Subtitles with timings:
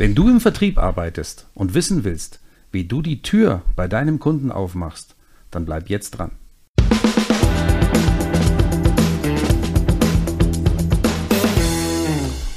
[0.00, 2.38] Wenn du im Vertrieb arbeitest und wissen willst,
[2.70, 5.16] wie du die Tür bei deinem Kunden aufmachst,
[5.50, 6.30] dann bleib jetzt dran.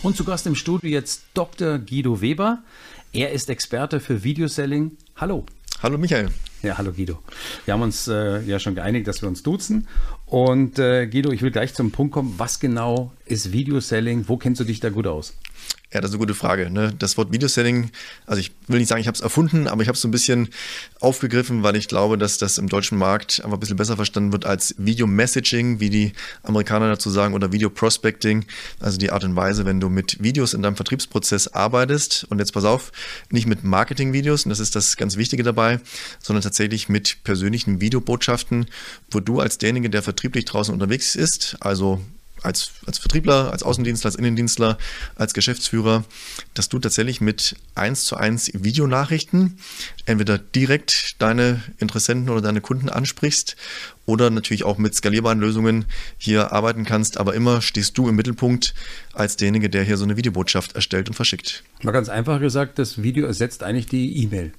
[0.04, 1.80] Und zu Gast im Studio jetzt Dr.
[1.80, 2.60] Guido Weber.
[3.12, 4.98] Er ist Experte für Videoselling.
[5.16, 5.48] Hallo.
[5.82, 6.30] Hallo Michael.
[6.62, 7.18] Ja, hallo Guido.
[7.66, 9.88] Wir haben uns äh, ja schon geeinigt, dass wir uns duzen.
[10.28, 12.36] Und äh, Guido, ich will gleich zum Punkt kommen.
[12.38, 14.26] Was genau ist Videoselling?
[14.28, 15.34] Wo kennst du dich da gut aus?
[15.94, 16.70] Ja, das ist eine gute Frage.
[16.70, 16.94] Ne?
[16.98, 17.92] Das Wort Videoselling,
[18.26, 20.12] also ich will nicht sagen, ich habe es erfunden, aber ich habe es so ein
[20.12, 20.48] bisschen
[21.02, 24.46] aufgegriffen, weil ich glaube, dass das im deutschen Markt einfach ein bisschen besser verstanden wird
[24.46, 26.14] als Video-Messaging, wie die
[26.44, 28.46] Amerikaner dazu sagen, oder Video-Prospecting,
[28.80, 32.26] also die Art und Weise, wenn du mit Videos in deinem Vertriebsprozess arbeitest.
[32.30, 32.94] Und jetzt pass auf,
[33.30, 35.82] nicht mit Marketing-Videos, und das ist das ganz Wichtige dabei,
[36.24, 38.68] sondern tatsächlich mit persönlichen Videobotschaften,
[39.10, 42.00] wo du als derjenige, der vertrieblich draußen unterwegs ist, also
[42.42, 44.78] als, als Vertriebler, als Außendienstler, als Innendienstler,
[45.16, 46.04] als Geschäftsführer,
[46.54, 49.58] dass du tatsächlich mit 1 zu 1 Videonachrichten
[50.06, 53.56] entweder direkt deine Interessenten oder deine Kunden ansprichst
[54.06, 55.86] oder natürlich auch mit skalierbaren Lösungen
[56.18, 58.74] hier arbeiten kannst, aber immer stehst du im Mittelpunkt
[59.14, 61.64] als derjenige, der hier so eine Videobotschaft erstellt und verschickt.
[61.84, 64.52] Mal ganz einfach gesagt, das Video ersetzt eigentlich die E-Mail.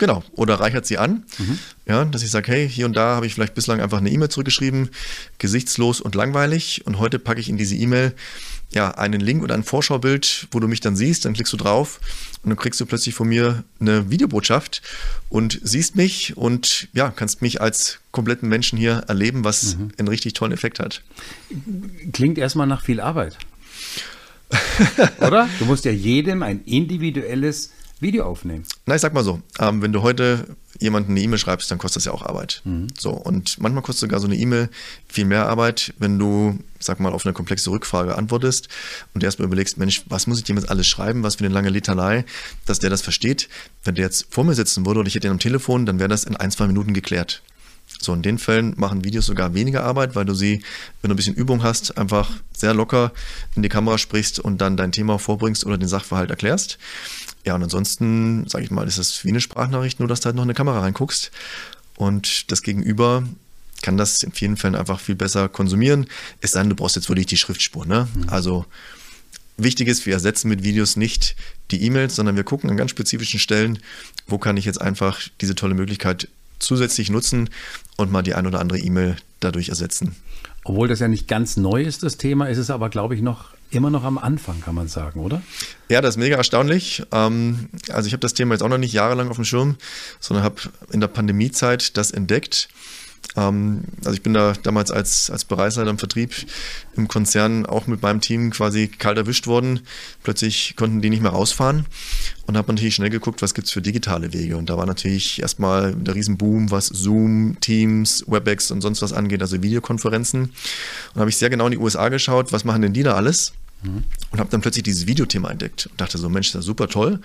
[0.00, 1.58] Genau, oder reichert sie an, mhm.
[1.84, 4.30] ja, dass ich sage, hey, hier und da habe ich vielleicht bislang einfach eine E-Mail
[4.30, 4.88] zurückgeschrieben,
[5.36, 8.14] gesichtslos und langweilig und heute packe ich in diese E-Mail
[8.72, 12.00] ja einen Link oder ein Vorschaubild, wo du mich dann siehst, dann klickst du drauf
[12.42, 14.80] und dann kriegst du plötzlich von mir eine Videobotschaft
[15.28, 19.90] und siehst mich und ja, kannst mich als kompletten Menschen hier erleben, was mhm.
[19.98, 21.02] einen richtig tollen Effekt hat.
[22.14, 23.36] Klingt erstmal nach viel Arbeit.
[25.20, 25.46] Oder?
[25.58, 28.64] Du musst ja jedem ein individuelles Video aufnehmen.
[28.86, 30.46] Na, ich sag mal so, ähm, wenn du heute
[30.78, 32.62] jemanden eine E-Mail schreibst, dann kostet das ja auch Arbeit.
[32.64, 32.88] Mhm.
[32.98, 34.70] So, und manchmal kostet sogar so eine E-Mail
[35.08, 38.68] viel mehr Arbeit, wenn du, sag mal, auf eine komplexe Rückfrage antwortest
[39.14, 41.68] und erstmal überlegst, Mensch, was muss ich dem jetzt alles schreiben, was für eine lange
[41.68, 42.24] Litanei,
[42.66, 43.48] dass der das versteht.
[43.84, 46.08] Wenn der jetzt vor mir sitzen würde oder ich hätte ihn am Telefon, dann wäre
[46.08, 47.42] das in ein, zwei Minuten geklärt.
[48.00, 50.62] So, in den Fällen machen Videos sogar weniger Arbeit, weil du sie,
[51.02, 53.12] wenn du ein bisschen Übung hast, einfach sehr locker
[53.54, 56.78] in die Kamera sprichst und dann dein Thema vorbringst oder den Sachverhalt erklärst.
[57.44, 60.36] Ja, und ansonsten, sage ich mal, ist es wie eine Sprachnachricht, nur dass du halt
[60.36, 61.30] noch in eine Kamera reinguckst.
[61.96, 63.24] Und das Gegenüber
[63.82, 66.06] kann das in vielen Fällen einfach viel besser konsumieren.
[66.40, 67.86] Es sei denn, du brauchst jetzt wirklich die Schriftspur.
[67.86, 68.08] Ne?
[68.14, 68.28] Mhm.
[68.28, 68.66] Also
[69.56, 71.36] wichtig ist, wir ersetzen mit Videos nicht
[71.70, 73.78] die E-Mails, sondern wir gucken an ganz spezifischen Stellen,
[74.26, 76.28] wo kann ich jetzt einfach diese tolle Möglichkeit
[76.60, 77.50] zusätzlich nutzen
[77.96, 80.14] und mal die ein oder andere E-Mail dadurch ersetzen.
[80.64, 83.50] Obwohl das ja nicht ganz neu ist, das Thema, ist es aber, glaube ich, noch
[83.70, 85.42] immer noch am Anfang, kann man sagen, oder?
[85.88, 87.02] Ja, das ist mega erstaunlich.
[87.12, 89.76] Ähm, also ich habe das Thema jetzt auch noch nicht jahrelang auf dem Schirm,
[90.18, 90.60] sondern habe
[90.92, 92.68] in der Pandemiezeit das entdeckt.
[93.36, 96.34] Ähm, also ich bin da damals als, als Bereichsleiter im Vertrieb
[96.96, 99.80] im Konzern auch mit meinem Team quasi kalt erwischt worden.
[100.22, 101.86] Plötzlich konnten die nicht mehr rausfahren
[102.50, 104.56] und habe natürlich schnell geguckt, was gibt es für digitale Wege.
[104.56, 109.40] Und da war natürlich erstmal der Riesenboom, was Zoom, Teams, WebEx und sonst was angeht,
[109.40, 110.50] also Videokonferenzen.
[111.14, 113.52] Und habe ich sehr genau in die USA geschaut, was machen denn die da alles?
[113.84, 114.02] Mhm.
[114.32, 117.20] Und habe dann plötzlich dieses Videothema entdeckt und dachte so, Mensch, das ist super toll.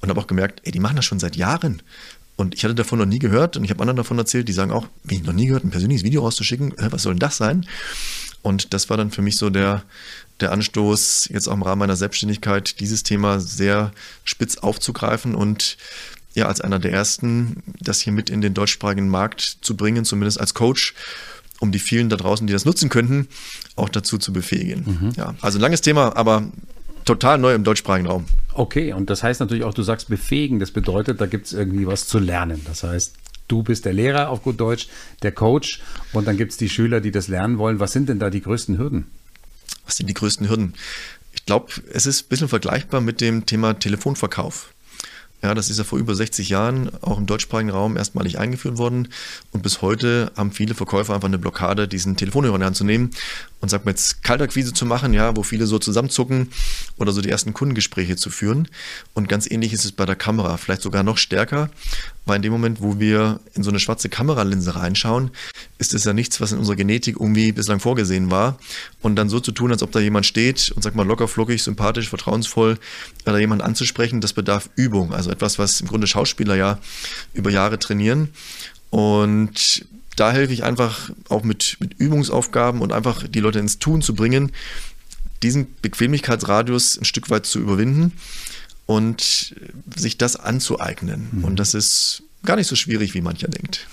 [0.00, 1.80] Und habe auch gemerkt, ey, die machen das schon seit Jahren.
[2.34, 4.72] Und ich hatte davon noch nie gehört und ich habe anderen davon erzählt, die sagen
[4.72, 7.64] auch, wie ich noch nie gehört, ein persönliches Video rauszuschicken, was soll denn das sein?
[8.44, 9.82] Und das war dann für mich so der,
[10.38, 13.90] der Anstoß, jetzt auch im Rahmen meiner Selbstständigkeit, dieses Thema sehr
[14.22, 15.78] spitz aufzugreifen und
[16.34, 20.38] ja, als einer der ersten, das hier mit in den deutschsprachigen Markt zu bringen, zumindest
[20.38, 20.94] als Coach,
[21.58, 23.28] um die vielen da draußen, die das nutzen könnten,
[23.76, 24.84] auch dazu zu befähigen.
[25.00, 25.12] Mhm.
[25.16, 26.44] Ja, also ein langes Thema, aber
[27.06, 28.26] total neu im deutschsprachigen Raum.
[28.52, 30.58] Okay, und das heißt natürlich auch, du sagst befähigen.
[30.58, 32.60] Das bedeutet, da gibt es irgendwie was zu lernen.
[32.66, 33.14] Das heißt,
[33.48, 34.88] du bist der Lehrer auf gut Deutsch,
[35.22, 35.80] der Coach
[36.12, 37.80] und dann gibt es die Schüler, die das lernen wollen.
[37.80, 39.06] Was sind denn da die größten Hürden?
[39.86, 40.74] Was sind die größten Hürden?
[41.32, 44.72] Ich glaube, es ist ein bisschen vergleichbar mit dem Thema Telefonverkauf.
[45.42, 49.08] Ja, das ist ja vor über 60 Jahren auch im deutschsprachigen Raum erstmalig eingeführt worden.
[49.52, 53.10] Und bis heute haben viele Verkäufer einfach eine Blockade, diesen Telefonhörer in zu nehmen
[53.64, 56.50] und sagt mir jetzt Kaltakquise zu machen, ja, wo viele so zusammenzucken
[56.98, 58.68] oder so die ersten Kundengespräche zu führen.
[59.14, 61.70] Und ganz ähnlich ist es bei der Kamera, vielleicht sogar noch stärker,
[62.26, 65.30] weil in dem Moment, wo wir in so eine schwarze Kameralinse reinschauen,
[65.78, 68.58] ist es ja nichts, was in unserer Genetik irgendwie bislang vorgesehen war.
[69.00, 71.62] Und dann so zu tun, als ob da jemand steht und sagt mal locker, flockig,
[71.62, 72.78] sympathisch, vertrauensvoll,
[73.24, 75.14] da jemand anzusprechen, das bedarf Übung.
[75.14, 76.78] Also etwas, was im Grunde Schauspieler ja
[77.32, 78.28] über Jahre trainieren.
[78.90, 79.86] Und
[80.16, 84.14] da helfe ich einfach auch mit, mit Übungsaufgaben und einfach die Leute ins Tun zu
[84.14, 84.52] bringen,
[85.42, 88.12] diesen Bequemlichkeitsradius ein Stück weit zu überwinden
[88.86, 89.54] und
[89.96, 91.28] sich das anzueignen.
[91.32, 91.44] Mhm.
[91.44, 93.86] Und das ist gar nicht so schwierig, wie mancher denkt.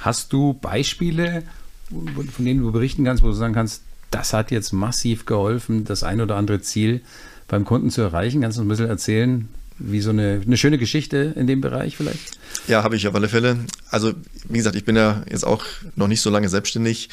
[0.00, 1.42] Hast du Beispiele,
[1.88, 6.04] von denen du berichten kannst, wo du sagen kannst, das hat jetzt massiv geholfen, das
[6.04, 7.02] ein oder andere Ziel
[7.48, 8.42] beim Kunden zu erreichen?
[8.42, 12.38] Kannst du ein bisschen erzählen, wie so eine, eine schöne Geschichte in dem Bereich vielleicht?
[12.68, 13.58] Ja, habe ich auf alle Fälle.
[13.90, 14.12] Also,
[14.48, 15.64] wie gesagt, ich bin ja jetzt auch
[15.96, 17.08] noch nicht so lange selbstständig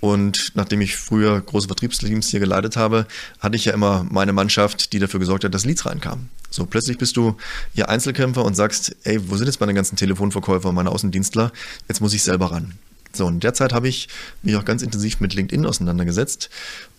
[0.00, 3.06] und nachdem ich früher große Vertriebsteams hier geleitet habe,
[3.38, 6.28] hatte ich ja immer meine Mannschaft, die dafür gesorgt hat, dass Leads reinkamen.
[6.50, 7.36] So, plötzlich bist du
[7.74, 11.52] hier Einzelkämpfer und sagst, ey, wo sind jetzt meine ganzen Telefonverkäufer, meine Außendienstler?
[11.88, 12.72] Jetzt muss ich selber ran.
[13.12, 14.08] So, und derzeit habe ich
[14.42, 16.50] mich auch ganz intensiv mit LinkedIn auseinandergesetzt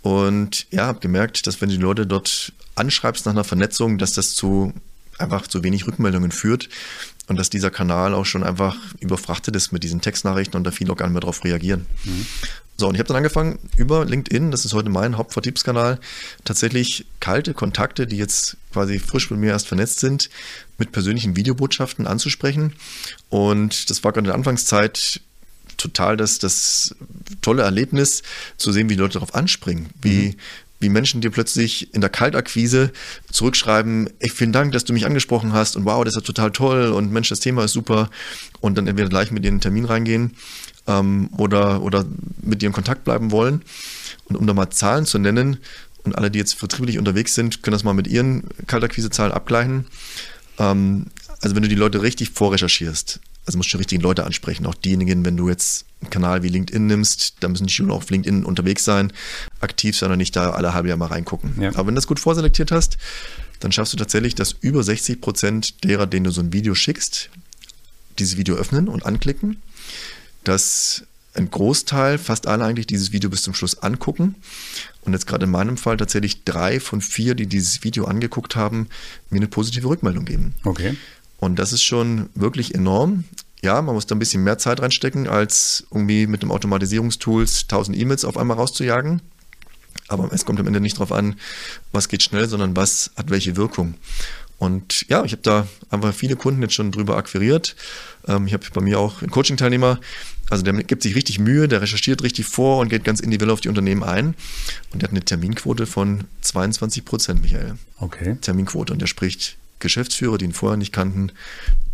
[0.02, 4.14] und ja, habe gemerkt, dass wenn du die Leute dort anschreibst nach einer Vernetzung, dass
[4.14, 4.74] das zu
[5.18, 6.70] einfach zu wenig Rückmeldungen führt
[7.28, 10.92] und dass dieser Kanal auch schon einfach überfrachtet ist mit diesen Textnachrichten und da viele
[10.92, 11.86] auch gar nicht mehr darauf reagieren.
[12.06, 12.26] Mhm.
[12.80, 16.00] So, und ich habe dann angefangen, über LinkedIn, das ist heute mein Hauptvertriebskanal,
[16.46, 20.30] tatsächlich kalte Kontakte, die jetzt quasi frisch mit mir erst vernetzt sind,
[20.78, 22.74] mit persönlichen Videobotschaften anzusprechen.
[23.30, 25.22] Und das war gerade in der Anfangszeit
[25.78, 26.96] total das, das
[27.42, 28.22] tolle Erlebnis,
[28.58, 30.36] zu sehen, wie die Leute darauf anspringen, wie, mhm
[30.80, 32.92] wie Menschen dir plötzlich in der Kaltakquise
[33.32, 36.52] zurückschreiben, ey, vielen Dank, dass du mich angesprochen hast und wow, das ist ja total
[36.52, 38.10] toll und Mensch, das Thema ist super
[38.62, 40.36] und dann entweder gleich mit dir in den Termin reingehen
[40.88, 42.06] ähm, oder, oder
[42.42, 43.64] mit dir in Kontakt bleiben wollen.
[44.26, 45.58] Und um da mal Zahlen zu nennen,
[46.08, 49.86] und alle, die jetzt vertrieblich unterwegs sind, können das mal mit ihren Kaltakquise-Zahlen abgleichen.
[50.58, 51.08] Ähm,
[51.42, 54.66] also wenn du die Leute richtig vorrecherchierst, also musst du die richtigen Leute ansprechen.
[54.66, 58.10] Auch diejenigen, wenn du jetzt einen Kanal wie LinkedIn nimmst, dann müssen die schon auf
[58.10, 59.14] LinkedIn unterwegs sein,
[59.62, 61.60] aktiv sein und nicht da alle halbe Jahr mal reingucken.
[61.60, 61.70] Ja.
[61.70, 62.98] Aber wenn du das gut vorselektiert hast,
[63.62, 67.30] dann schaffst du tatsächlich, dass über 60 Prozent derer, denen du so ein Video schickst,
[68.20, 69.62] dieses Video öffnen und anklicken.
[70.44, 71.04] Dass
[71.34, 74.36] ein Großteil, fast alle eigentlich, dieses Video bis zum Schluss angucken.
[75.02, 78.90] Und jetzt gerade in meinem Fall tatsächlich drei von vier, die dieses Video angeguckt haben,
[79.30, 80.54] mir eine positive Rückmeldung geben.
[80.64, 80.98] Okay.
[81.40, 83.24] Und das ist schon wirklich enorm.
[83.62, 87.98] Ja, man muss da ein bisschen mehr Zeit reinstecken, als irgendwie mit dem Automatisierungstools 1000
[87.98, 89.22] E-Mails auf einmal rauszujagen.
[90.08, 91.36] Aber es kommt am Ende nicht darauf an,
[91.92, 93.96] was geht schnell, sondern was hat welche Wirkung.
[94.60, 97.76] Und ja, ich habe da einfach viele Kunden jetzt schon drüber akquiriert.
[98.28, 100.00] Ähm, ich habe bei mir auch einen Coaching-Teilnehmer,
[100.50, 103.62] also der gibt sich richtig Mühe, der recherchiert richtig vor und geht ganz individuell auf
[103.62, 104.34] die Unternehmen ein.
[104.92, 107.76] Und der hat eine Terminquote von 22 Prozent, Michael.
[108.00, 108.38] Okay.
[108.42, 108.94] Terminquote.
[108.94, 111.32] Und der spricht Geschäftsführer, die ihn vorher nicht kannten,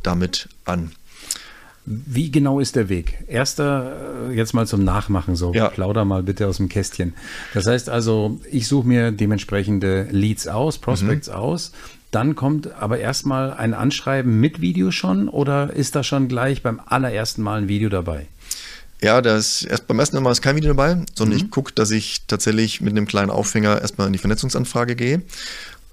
[0.03, 0.91] damit an.
[1.85, 3.25] Wie genau ist der Weg?
[3.27, 5.67] Erster, äh, jetzt mal zum Nachmachen, so ja.
[5.67, 7.13] plauder mal bitte aus dem Kästchen.
[7.53, 11.33] Das heißt also, ich suche mir dementsprechende Leads aus, Prospects mhm.
[11.33, 11.71] aus.
[12.11, 16.79] Dann kommt aber erstmal ein Anschreiben mit Video schon oder ist da schon gleich beim
[16.85, 18.27] allerersten Mal ein Video dabei?
[19.01, 21.43] Ja, das erst beim ersten Mal ist kein Video dabei, sondern mhm.
[21.43, 25.21] ich gucke, dass ich tatsächlich mit einem kleinen Aufhänger erstmal in die Vernetzungsanfrage gehe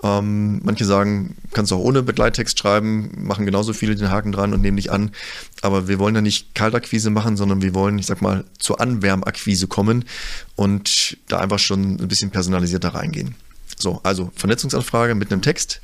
[0.03, 4.55] ähm, manche sagen, kannst du auch ohne Begleittext schreiben, machen genauso viele den Haken dran
[4.55, 5.11] und nehmen dich an.
[5.61, 9.67] Aber wir wollen ja nicht Kaltakquise machen, sondern wir wollen, ich sag mal, zur Anwärmakquise
[9.67, 10.05] kommen
[10.57, 13.35] und da einfach schon ein bisschen personalisierter reingehen.
[13.77, 15.81] So, also Vernetzungsanfrage mit einem Text.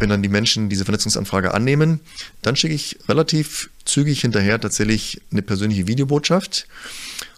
[0.00, 2.00] Wenn dann die Menschen diese Vernetzungsanfrage annehmen,
[2.42, 6.66] dann schicke ich relativ zügig hinterher tatsächlich eine persönliche Videobotschaft.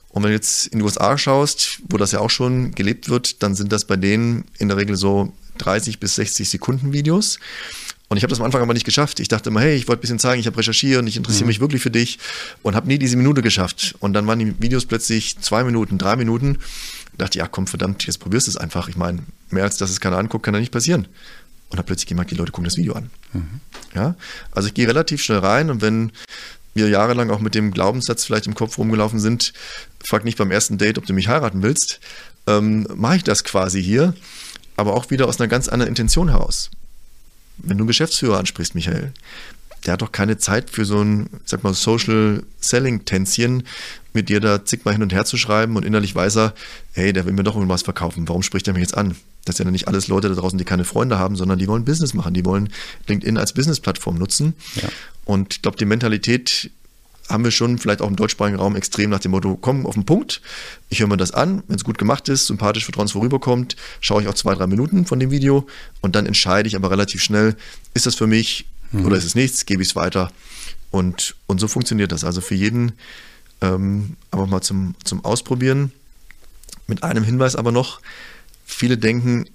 [0.09, 3.43] Und wenn du jetzt in die USA schaust, wo das ja auch schon gelebt wird,
[3.43, 7.39] dann sind das bei denen in der Regel so 30 bis 60 Sekunden Videos.
[8.09, 9.19] Und ich habe das am Anfang aber nicht geschafft.
[9.19, 11.45] Ich dachte immer, hey, ich wollte ein bisschen zeigen, ich habe recherchiert und ich interessiere
[11.45, 11.49] mhm.
[11.49, 12.19] mich wirklich für dich
[12.63, 13.97] und habe nie diese Minute geschafft.
[13.99, 16.59] Und dann waren die Videos plötzlich zwei Minuten, drei Minuten.
[17.13, 18.89] Ich dachte, ja, komm, verdammt, jetzt probierst du es einfach.
[18.89, 19.21] Ich meine,
[19.51, 21.09] mehr als dass es keiner anguckt, kann da nicht passieren.
[21.71, 23.11] Und habe plötzlich gemerkt, die Leute gucken das Video an.
[23.33, 23.61] Mhm.
[23.93, 24.15] Ja,
[24.53, 26.13] also ich gehe relativ schnell rein und wenn
[26.75, 29.53] wir jahrelang auch mit dem Glaubenssatz vielleicht im Kopf rumgelaufen sind,
[30.05, 31.99] frag nicht beim ersten Date, ob du mich heiraten willst,
[32.47, 34.15] ähm, mache ich das quasi hier
[34.77, 36.71] aber auch wieder aus einer ganz anderen Intention heraus.
[37.59, 39.13] Wenn du einen Geschäftsführer ansprichst, Michael,
[39.85, 43.63] der hat doch keine Zeit für so ein, sag mal, Social Selling Tänzchen,
[44.13, 46.55] mit dir da zigmal hin und her zu schreiben und innerlich weiß er,
[46.93, 48.29] hey, der will mir doch irgendwas verkaufen.
[48.29, 49.15] Warum spricht er mich jetzt an?
[49.45, 51.85] Das sind ja nicht alles Leute da draußen, die keine Freunde haben, sondern die wollen
[51.85, 52.35] Business machen.
[52.35, 52.71] Die wollen
[53.07, 54.55] LinkedIn als Business-Plattform nutzen.
[54.75, 54.89] Ja.
[55.25, 56.71] Und ich glaube, die Mentalität
[57.29, 60.07] haben wir schon vielleicht auch im deutschsprachigen Raum extrem nach dem Motto, komm auf den
[60.07, 60.41] Punkt,
[60.89, 64.29] ich höre mir das an, wenn es gut gemacht ist, sympathisch vertrauens vorüberkommt, schaue ich
[64.29, 65.67] auch zwei, drei Minuten von dem Video
[66.01, 67.57] und dann entscheide ich aber relativ schnell,
[67.95, 69.07] ist das für mich mhm.
[69.07, 70.31] oder ist es nichts, gebe ich es weiter.
[70.91, 72.25] Und, und so funktioniert das.
[72.25, 72.93] Also für jeden
[73.61, 75.93] ähm, aber mal zum, zum Ausprobieren.
[76.87, 78.01] Mit einem Hinweis aber noch,
[78.65, 79.47] viele denken,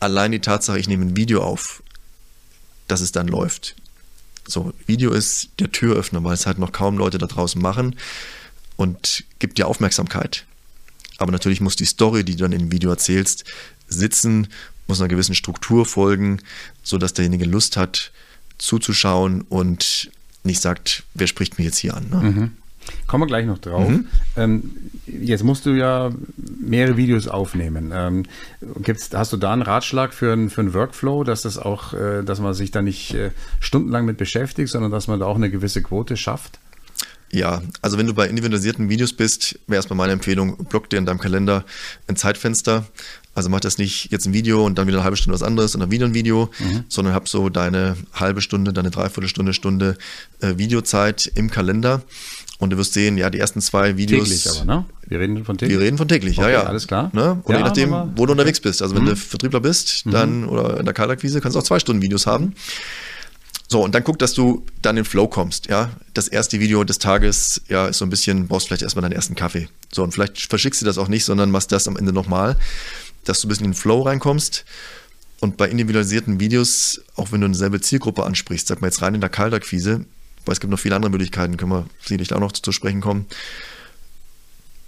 [0.00, 1.82] allein die Tatsache, ich nehme ein Video auf,
[2.88, 3.76] dass es dann läuft.
[4.46, 7.96] So, Video ist der Türöffner, weil es halt noch kaum Leute da draußen machen
[8.76, 10.44] und gibt dir Aufmerksamkeit.
[11.18, 13.44] Aber natürlich muss die Story, die du dann im Video erzählst,
[13.88, 14.48] sitzen,
[14.86, 16.40] muss einer gewissen Struktur folgen,
[16.82, 18.12] sodass derjenige Lust hat,
[18.58, 20.10] zuzuschauen und
[20.42, 22.08] nicht sagt, wer spricht mir jetzt hier an.
[22.10, 22.16] Ne?
[22.16, 22.50] Mhm.
[23.06, 23.88] Kommen wir gleich noch drauf.
[23.88, 24.06] Mhm.
[24.36, 24.70] Ähm,
[25.06, 27.92] jetzt musst du ja mehrere Videos aufnehmen.
[27.94, 28.24] Ähm,
[28.82, 32.22] gibt's, hast du da einen Ratschlag für, ein, für einen Workflow, dass das auch, äh,
[32.22, 35.50] dass man sich da nicht äh, stundenlang mit beschäftigt, sondern dass man da auch eine
[35.50, 36.58] gewisse Quote schafft?
[37.34, 41.06] Ja, also wenn du bei individualisierten Videos bist, wäre erstmal meine Empfehlung, block dir in
[41.06, 41.64] deinem Kalender
[42.06, 42.86] ein Zeitfenster.
[43.34, 45.74] Also mach das nicht jetzt ein Video und dann wieder eine halbe Stunde was anderes
[45.74, 46.84] und dann wieder ein Video, mhm.
[46.88, 49.98] sondern hab so deine halbe Stunde, deine Dreiviertelstunde, Stunde
[50.40, 52.02] äh, Videozeit im Kalender.
[52.58, 54.28] Und du wirst sehen, ja, die ersten zwei Videos.
[54.28, 54.84] Täglich aber, ne?
[55.06, 55.76] Wir reden von täglich.
[55.76, 56.66] Wir reden von täglich, okay, ja, ja.
[56.66, 57.10] Alles klar.
[57.12, 57.40] Ne?
[57.42, 58.80] Und ja, je nachdem, wo du unterwegs bist.
[58.80, 59.08] Also wenn mhm.
[59.08, 60.48] du Vertriebler bist, dann mhm.
[60.48, 62.54] oder in der Kaltakquise, kannst du auch zwei Stunden Videos haben.
[63.68, 65.90] So, und dann guck, dass du dann in Flow kommst, ja.
[66.12, 69.34] Das erste Video des Tages, ja, ist so ein bisschen, brauchst vielleicht erstmal deinen ersten
[69.34, 69.68] Kaffee.
[69.92, 72.56] So, und vielleicht verschickst du das auch nicht, sondern machst das am Ende nochmal,
[73.24, 74.64] dass du ein bisschen in den Flow reinkommst.
[75.40, 79.14] Und bei individualisierten Videos, auch wenn du eine selbe Zielgruppe ansprichst, sag mal jetzt rein
[79.14, 80.04] in der Kaltakquise,
[80.44, 83.26] weil es gibt noch viele andere Möglichkeiten, können wir sicherlich auch noch zu sprechen kommen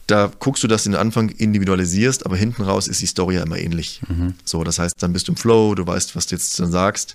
[0.06, 3.42] da guckst du, dass du den Anfang individualisierst, aber hinten raus ist die Story ja
[3.42, 4.00] immer ähnlich.
[4.08, 4.34] Mhm.
[4.44, 7.14] So, das heißt, dann bist du im Flow, du weißt, was du jetzt dann sagst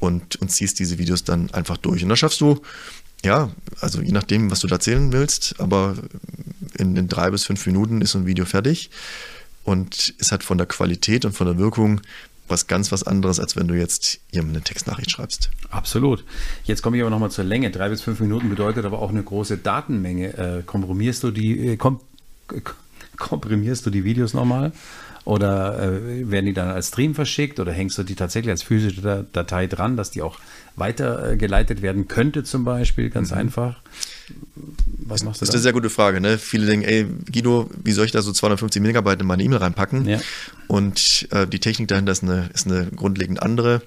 [0.00, 2.02] und, und ziehst diese Videos dann einfach durch.
[2.02, 2.62] Und dann schaffst du,
[3.22, 5.94] ja, also je nachdem, was du da erzählen willst, aber
[6.78, 8.90] in, in drei bis fünf Minuten ist so ein Video fertig
[9.64, 12.00] und es hat von der Qualität und von der Wirkung
[12.52, 15.50] was ganz was anderes, als wenn du jetzt jemandem eine Textnachricht schreibst.
[15.70, 16.24] Absolut.
[16.64, 17.70] Jetzt komme ich aber nochmal zur Länge.
[17.70, 20.38] Drei bis fünf Minuten bedeutet aber auch eine große Datenmenge.
[20.38, 22.00] Äh, komprimierst du die, äh, kom
[23.16, 24.72] komprimierst du die Videos nochmal?
[25.24, 29.26] Oder äh, werden die dann als Stream verschickt oder hängst du die tatsächlich als physische
[29.32, 30.38] Datei dran, dass die auch
[30.74, 33.38] weitergeleitet werden könnte zum Beispiel, ganz mhm.
[33.38, 33.76] einfach?
[35.04, 35.58] Was machst du Das ist da?
[35.58, 36.20] eine sehr gute Frage.
[36.20, 36.38] Ne?
[36.38, 40.08] Viele denken, ey Guido, wie soll ich da so 250 Megabyte in meine E-Mail reinpacken?
[40.08, 40.20] Ja.
[40.66, 43.82] Und äh, die Technik dahinter ist eine, ist eine grundlegend andere.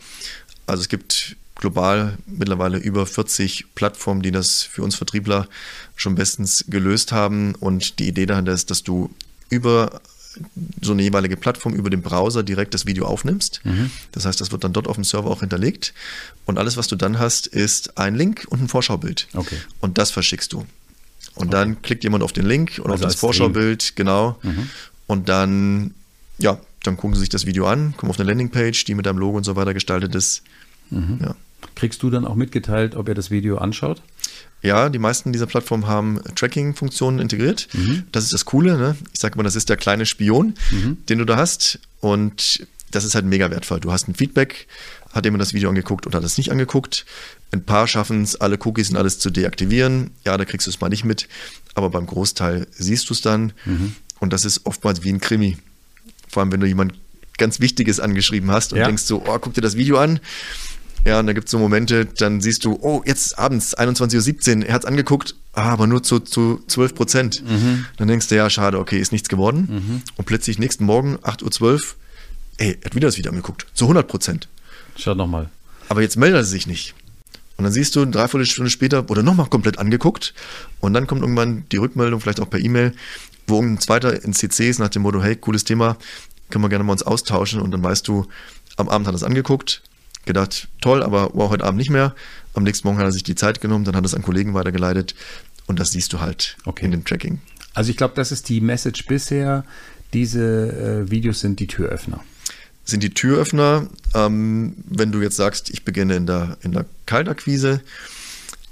[0.68, 5.48] Also es gibt global mittlerweile über 40 Plattformen, die das für uns Vertriebler
[5.96, 7.56] schon bestens gelöst haben.
[7.56, 9.10] Und die Idee dahinter ist, dass du
[9.50, 10.02] über
[10.82, 13.62] so eine jeweilige Plattform über den Browser direkt das Video aufnimmst.
[13.64, 13.92] Mhm.
[14.12, 15.94] Das heißt, das wird dann dort auf dem Server auch hinterlegt.
[16.46, 19.28] Und alles, was du dann hast, ist ein Link und ein Vorschaubild.
[19.34, 19.58] Okay.
[19.80, 20.60] Und das verschickst du.
[21.36, 21.50] Und okay.
[21.52, 23.96] dann klickt jemand auf den Link oder also auf das Vorschaubild, Stream.
[23.96, 24.40] genau.
[24.42, 24.70] Mhm.
[25.08, 25.94] Und dann,
[26.38, 29.18] ja, dann gucken sie sich das Video an, kommen auf eine Landingpage, die mit deinem
[29.18, 30.44] Logo und so weiter gestaltet ist.
[30.90, 31.20] Mhm.
[31.22, 31.36] Ja.
[31.76, 34.02] Kriegst du dann auch mitgeteilt, ob er das Video anschaut?
[34.62, 37.68] Ja, die meisten dieser Plattformen haben Tracking-Funktionen integriert.
[37.74, 38.04] Mhm.
[38.12, 38.78] Das ist das Coole.
[38.78, 38.96] Ne?
[39.14, 40.98] Ich sage immer, das ist der kleine Spion, mhm.
[41.08, 41.80] den du da hast.
[42.00, 43.80] Und das ist halt mega wertvoll.
[43.80, 44.68] Du hast ein Feedback,
[45.12, 47.06] hat jemand das Video angeguckt oder hat es nicht angeguckt.
[47.52, 50.12] Ein paar schaffen es, alle Cookies und alles zu deaktivieren.
[50.24, 51.28] Ja, da kriegst du es mal nicht mit.
[51.76, 53.54] Aber beim Großteil siehst du es dann.
[53.66, 53.96] Mhm.
[54.20, 55.58] Und das ist oftmals wie ein Krimi.
[56.28, 56.94] Vor allem, wenn du jemand
[57.38, 58.86] ganz Wichtiges angeschrieben hast und ja.
[58.86, 60.20] denkst so, oh, guck dir das Video an.
[61.06, 64.66] Ja, und da gibt es so Momente, dann siehst du, oh, jetzt abends, 21.17 Uhr,
[64.66, 67.44] er hat es angeguckt, ah, aber nur zu, zu 12 Prozent.
[67.48, 67.86] Mhm.
[67.98, 69.68] Dann denkst du, ja, schade, okay, ist nichts geworden.
[69.70, 70.02] Mhm.
[70.18, 71.80] Und plötzlich nächsten Morgen, 8.12 Uhr,
[72.58, 74.48] ey, er hat wieder das Video angeguckt, zu 100 Prozent.
[74.98, 75.50] Schau nochmal.
[75.90, 76.96] Aber jetzt meldet er sich nicht.
[77.58, 80.34] Und dann siehst du eine Dreiviertelstunde später, wurde nochmal komplett angeguckt.
[80.80, 82.94] Und dann kommt irgendwann die Rückmeldung, vielleicht auch per E-Mail,
[83.46, 85.98] wo irgendein zweiter in CC ist nach dem Motto, hey, cooles Thema,
[86.50, 87.62] können wir gerne mal uns austauschen.
[87.62, 88.26] Und dann weißt du,
[88.78, 89.84] am Abend hat er es angeguckt,
[90.26, 92.16] gedacht, toll, aber wow, heute Abend nicht mehr.
[92.54, 94.54] Am nächsten Morgen hat er sich die Zeit genommen, dann hat er es an Kollegen
[94.54, 95.16] weitergeleitet
[95.68, 96.86] und das siehst du halt okay.
[96.86, 97.40] in dem Tracking.
[97.74, 99.66] Also ich glaube, das ist die Message bisher.
[100.14, 102.24] Diese äh, Videos sind die Türöffner.
[102.86, 107.82] Sind die Türöffner, ähm, wenn du jetzt sagst, ich beginne in der, in der Kaltakquise,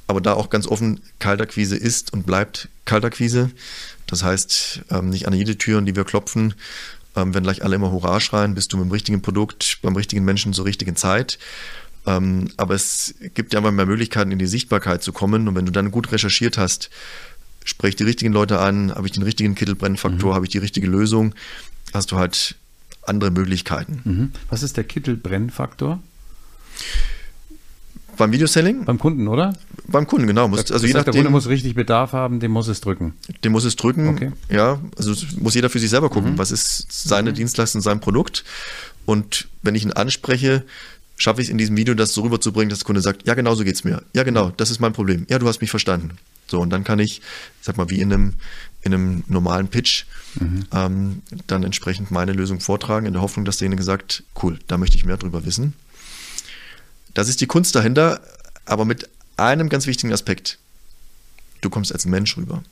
[0.07, 3.49] aber da auch ganz offen, Kaltakquise ist und bleibt Kaltakquise.
[4.05, 6.53] Das heißt, ähm, nicht an jede Tür, an die wir klopfen,
[7.15, 10.25] ähm, wenn gleich alle immer Hurra schreien, bist du mit dem richtigen Produkt, beim richtigen
[10.25, 11.37] Menschen zur richtigen Zeit.
[12.05, 15.47] Ähm, aber es gibt ja immer mehr Möglichkeiten, in die Sichtbarkeit zu kommen.
[15.47, 16.89] Und wenn du dann gut recherchiert hast,
[17.63, 20.35] sprich die richtigen Leute an, habe ich den richtigen Kittelbrennfaktor, mhm.
[20.35, 21.33] habe ich die richtige Lösung,
[21.93, 22.55] hast du halt
[23.03, 24.01] andere Möglichkeiten.
[24.03, 24.31] Mhm.
[24.49, 26.01] Was ist der Kittelbrennfaktor?
[28.17, 28.85] Beim Videoselling?
[28.85, 29.53] Beim Kunden, oder?
[29.87, 30.47] Beim Kunden, genau.
[30.47, 33.13] Muss, also je nachdem, der Kunde muss richtig Bedarf haben, dem muss es drücken.
[33.43, 34.31] Dem muss es drücken, okay.
[34.49, 34.79] ja.
[34.97, 36.37] Also muss jeder für sich selber gucken, mhm.
[36.37, 37.35] was ist seine mhm.
[37.35, 38.43] Dienstleistung, sein Produkt.
[39.05, 40.63] Und wenn ich ihn anspreche,
[41.17, 43.55] schaffe ich es in diesem Video, das so rüberzubringen, dass der Kunde sagt, ja, genau
[43.55, 44.03] so geht es mir.
[44.13, 45.25] Ja, genau, das ist mein Problem.
[45.29, 46.17] Ja, du hast mich verstanden.
[46.47, 47.21] So, und dann kann ich,
[47.61, 48.33] sag mal, wie in einem,
[48.81, 50.05] in einem normalen Pitch,
[50.39, 50.65] mhm.
[50.73, 54.97] ähm, dann entsprechend meine Lösung vortragen, in der Hoffnung, dass derjenige sagt, cool, da möchte
[54.97, 55.73] ich mehr drüber wissen.
[57.13, 58.21] Das ist die Kunst dahinter,
[58.65, 60.57] aber mit einem ganz wichtigen Aspekt.
[61.61, 62.63] Du kommst als Mensch rüber.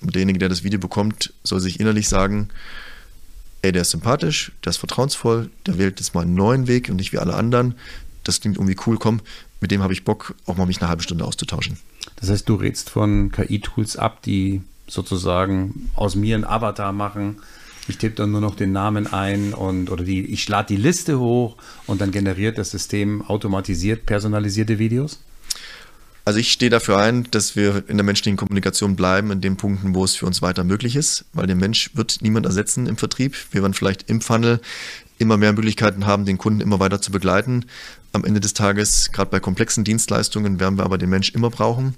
[0.00, 2.48] Und derjenige, der das Video bekommt, soll sich innerlich sagen,
[3.62, 6.96] ey, der ist sympathisch, der ist vertrauensvoll, der wählt jetzt mal einen neuen Weg und
[6.96, 7.74] nicht wie alle anderen.
[8.24, 9.20] Das klingt irgendwie cool, komm,
[9.60, 11.78] mit dem habe ich Bock, auch mal mich eine halbe Stunde auszutauschen.
[12.16, 17.40] Das heißt, du redest von KI-Tools ab, die sozusagen aus mir ein Avatar machen.
[17.88, 21.18] Ich tippe dann nur noch den Namen ein und oder die, ich lade die Liste
[21.18, 25.18] hoch und dann generiert das System automatisiert personalisierte Videos?
[26.24, 29.96] Also ich stehe dafür ein, dass wir in der menschlichen Kommunikation bleiben, in den Punkten,
[29.96, 33.34] wo es für uns weiter möglich ist, weil der Mensch wird niemand ersetzen im Vertrieb.
[33.50, 34.60] Wir werden vielleicht im Funnel
[35.18, 37.64] immer mehr Möglichkeiten haben, den Kunden immer weiter zu begleiten.
[38.12, 41.96] Am Ende des Tages, gerade bei komplexen Dienstleistungen, werden wir aber den Mensch immer brauchen,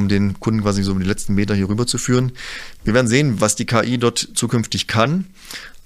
[0.00, 2.32] um den Kunden quasi so um die letzten Meter hier rüber zu führen.
[2.84, 5.26] Wir werden sehen, was die KI dort zukünftig kann.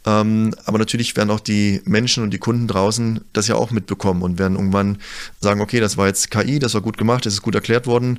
[0.06, 4.22] Ähm, aber natürlich werden auch die Menschen und die Kunden draußen das ja auch mitbekommen
[4.22, 4.98] und werden irgendwann
[5.40, 8.18] sagen, okay, das war jetzt KI, das war gut gemacht, das ist gut erklärt worden.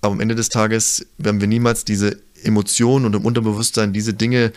[0.00, 4.52] Aber am Ende des Tages werden wir niemals diese Emotionen und im Unterbewusstsein diese Dinge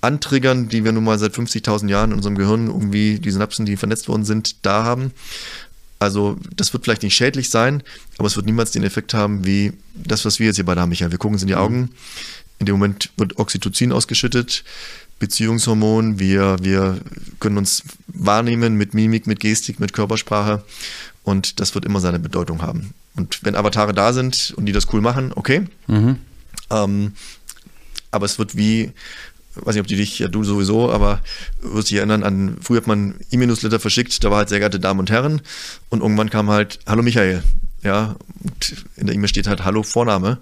[0.00, 3.76] antriggern, die wir nun mal seit 50.000 Jahren in unserem Gehirn irgendwie, die Synapsen, die
[3.76, 5.12] vernetzt worden sind, da haben.
[6.00, 7.82] Also das wird vielleicht nicht schädlich sein,
[8.18, 10.88] aber es wird niemals den Effekt haben wie das, was wir jetzt hier beide haben,
[10.88, 11.12] Michael.
[11.12, 11.60] Wir gucken uns in die mhm.
[11.60, 11.90] Augen.
[12.58, 14.64] In dem Moment wird Oxytocin ausgeschüttet.
[15.18, 16.98] Beziehungshormon, wir, wir
[17.38, 20.64] können uns wahrnehmen mit Mimik, mit Gestik, mit Körpersprache
[21.22, 22.94] und das wird immer seine Bedeutung haben.
[23.14, 25.66] Und wenn Avatare da sind und die das cool machen, okay.
[25.86, 26.16] Mhm.
[26.70, 27.12] Ähm,
[28.10, 28.92] aber es wird wie,
[29.54, 31.20] weiß nicht, ob die dich, ja du sowieso, aber
[31.60, 35.00] wirst dich erinnern an, früher hat man E-Newsletter verschickt, da war halt sehr geehrte Damen
[35.00, 35.42] und Herren
[35.88, 37.42] und irgendwann kam halt, hallo Michael,
[37.82, 40.38] ja, und in der E-Mail steht halt Hallo Vorname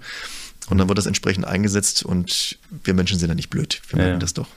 [0.69, 4.13] und dann wird das entsprechend eingesetzt und wir Menschen sind ja nicht blöd, wir merken
[4.13, 4.19] ja.
[4.19, 4.47] das doch.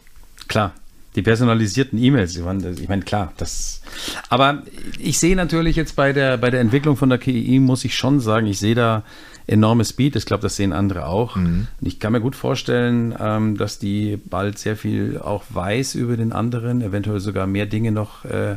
[0.49, 0.75] Klar,
[1.14, 3.82] die personalisierten E-Mails, ich meine, klar, das.
[4.28, 4.62] Aber
[4.99, 8.21] ich sehe natürlich jetzt bei der, bei der Entwicklung von der KI, muss ich schon
[8.21, 9.04] sagen, ich sehe da
[9.46, 10.16] enorme Speed.
[10.16, 11.37] Ich glaube, das sehen andere auch.
[11.37, 11.66] Mhm.
[11.80, 16.16] Und ich kann mir gut vorstellen, ähm, dass die bald sehr viel auch weiß über
[16.16, 18.56] den anderen, eventuell sogar mehr Dinge noch äh,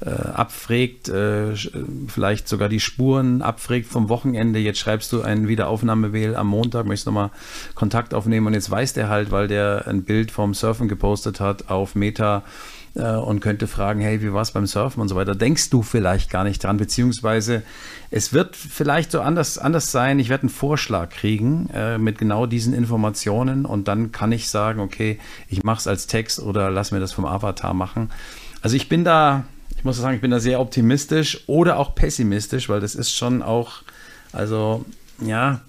[0.00, 1.54] äh, abfragt, äh,
[2.06, 4.58] vielleicht sogar die Spuren abfragt vom Wochenende.
[4.58, 7.30] Jetzt schreibst du einen Wiederaufnahmewähl am Montag, möchtest nochmal
[7.74, 11.68] Kontakt aufnehmen und jetzt weiß der halt, weil der ein Bild vom Surfen gepostet hat
[11.68, 12.44] auf Meta
[12.94, 15.34] äh, und könnte fragen, hey, wie war es beim Surfen und so weiter.
[15.34, 17.62] Denkst du vielleicht gar nicht dran, beziehungsweise
[18.10, 20.18] es wird vielleicht so anders, anders sein.
[20.18, 24.80] Ich werde einen Vorschlag kriegen äh, mit genau diesen Informationen und dann kann ich sagen,
[24.80, 28.10] okay, ich mache es als Text oder lass mir das vom Avatar machen.
[28.62, 29.44] Also ich bin da,
[29.76, 33.42] ich muss sagen, ich bin da sehr optimistisch oder auch pessimistisch, weil das ist schon
[33.42, 33.82] auch,
[34.32, 34.84] also
[35.20, 35.60] ja,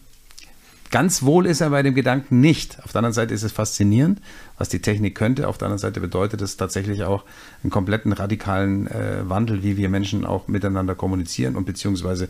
[0.91, 2.79] ganz wohl ist er bei dem Gedanken nicht.
[2.83, 4.21] Auf der anderen Seite ist es faszinierend,
[4.59, 5.47] was die Technik könnte.
[5.47, 7.23] Auf der anderen Seite bedeutet es tatsächlich auch
[7.63, 12.29] einen kompletten radikalen äh, Wandel, wie wir Menschen auch miteinander kommunizieren und beziehungsweise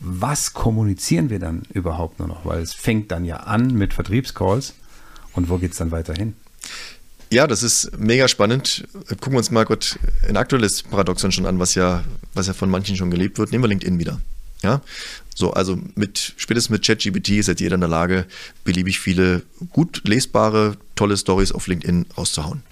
[0.00, 2.44] was kommunizieren wir dann überhaupt nur noch?
[2.44, 4.74] Weil es fängt dann ja an mit Vertriebscalls
[5.32, 6.34] und wo geht es dann weiter hin?
[7.30, 8.86] Ja, das ist mega spannend.
[9.08, 9.98] Gucken wir uns mal Gott
[10.28, 13.52] ein aktuelles Paradoxon schon an, was ja, was ja von manchen schon gelebt wird.
[13.52, 14.20] Nehmen wir LinkedIn wieder.
[14.62, 14.80] Ja,
[15.34, 18.26] so, also mit, spätestens mit ChatGPT ist jetzt jeder in der Lage,
[18.64, 22.62] beliebig viele gut lesbare, tolle Stories auf LinkedIn rauszuhauen.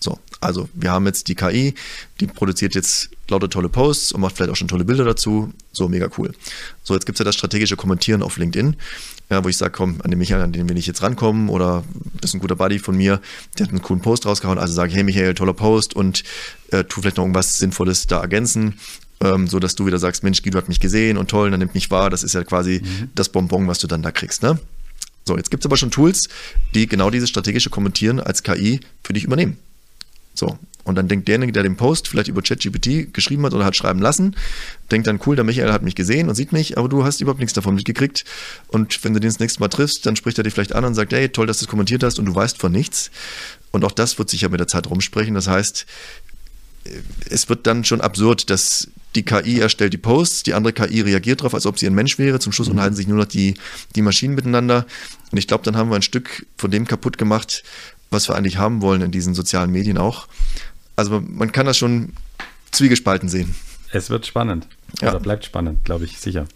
[0.00, 1.74] So, also wir haben jetzt die KI,
[2.20, 5.52] die produziert jetzt lauter tolle Posts und macht vielleicht auch schon tolle Bilder dazu.
[5.72, 6.32] So, mega cool.
[6.82, 8.76] So, jetzt gibt es ja das strategische Kommentieren auf LinkedIn
[9.30, 11.84] ja, wo ich sage, komm, an den Michael, an den will ich jetzt rankommen oder
[12.20, 13.20] das ist ein guter Buddy von mir,
[13.56, 16.24] der hat einen coolen Post rausgehauen, also sage hey Michael, toller Post und
[16.72, 18.80] äh, tu vielleicht noch irgendwas Sinnvolles da ergänzen,
[19.22, 21.74] ähm, so dass du wieder sagst, Mensch, Guido hat mich gesehen und toll, dann nimmt
[21.74, 23.10] mich wahr, das ist ja quasi mhm.
[23.14, 24.58] das Bonbon, was du dann da kriegst, ne?
[25.26, 26.28] So, jetzt gibt es aber schon Tools,
[26.74, 29.58] die genau dieses strategische Kommentieren als KI für dich übernehmen.
[30.34, 33.76] So, und dann denkt derjenige, der den Post vielleicht über ChatGPT geschrieben hat oder hat
[33.76, 34.34] schreiben lassen,
[34.90, 37.40] denkt dann, cool, der Michael hat mich gesehen und sieht mich, aber du hast überhaupt
[37.40, 38.24] nichts davon mitgekriegt.
[38.68, 40.94] Und wenn du den das nächste Mal triffst, dann spricht er dich vielleicht an und
[40.94, 43.10] sagt, hey, toll, dass du es kommentiert hast und du weißt von nichts.
[43.70, 45.34] Und auch das wird sich ja mit der Zeit rumsprechen.
[45.34, 45.86] Das heißt,
[47.28, 51.40] es wird dann schon absurd, dass die KI erstellt die Posts, die andere KI reagiert
[51.40, 52.38] darauf, als ob sie ein Mensch wäre.
[52.38, 52.72] Zum Schluss mhm.
[52.72, 53.54] unterhalten sich nur noch die,
[53.96, 54.86] die Maschinen miteinander.
[55.32, 57.62] Und ich glaube, dann haben wir ein Stück von dem kaputt gemacht,
[58.10, 60.28] was wir eigentlich haben wollen in diesen sozialen Medien auch.
[60.96, 62.12] Also man kann das schon
[62.70, 63.54] zwiegespalten sehen.
[63.92, 64.66] Es wird spannend.
[65.00, 65.10] Ja.
[65.10, 66.46] Oder bleibt spannend, glaube ich, sicher.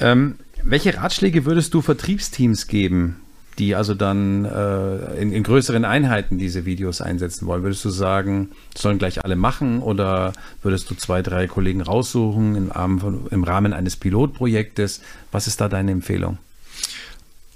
[0.00, 3.16] Ähm, welche Ratschläge würdest du Vertriebsteams geben,
[3.58, 7.62] die also dann äh, in, in, größeren Einheiten diese Videos einsetzen wollen?
[7.62, 12.72] Würdest du sagen, sollen gleich alle machen oder würdest du zwei, drei Kollegen raussuchen im
[13.30, 15.00] im Rahmen eines Pilotprojektes?
[15.32, 16.38] Was ist da deine Empfehlung?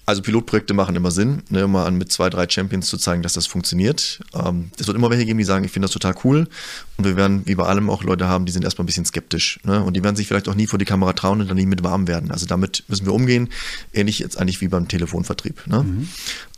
[0.04, 3.46] Also Pilotprojekte machen immer Sinn, ne, mal mit zwei, drei Champions zu zeigen, dass das
[3.46, 4.20] funktioniert.
[4.34, 6.48] Ähm, es wird immer welche geben, die sagen, ich finde das total cool.
[6.96, 9.60] Und wir werden, wie bei allem, auch Leute haben, die sind erstmal ein bisschen skeptisch.
[9.62, 9.82] Ne?
[9.82, 11.84] Und die werden sich vielleicht auch nie vor die Kamera trauen und dann nie mit
[11.84, 12.32] warm werden.
[12.32, 13.48] Also damit müssen wir umgehen.
[13.92, 15.68] Ähnlich jetzt eigentlich wie beim Telefonvertrieb.
[15.68, 15.84] Ne?
[15.84, 16.08] Mhm.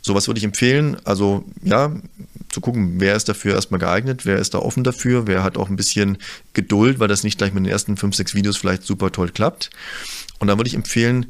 [0.01, 0.97] So was würde ich empfehlen.
[1.03, 1.91] Also ja,
[2.49, 5.69] zu gucken, wer ist dafür erstmal geeignet, wer ist da offen dafür, wer hat auch
[5.69, 6.17] ein bisschen
[6.53, 9.69] Geduld, weil das nicht gleich mit den ersten fünf, sechs Videos vielleicht super toll klappt.
[10.39, 11.27] Und dann würde ich empfehlen,